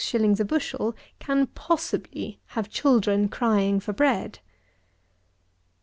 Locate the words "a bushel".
0.39-0.95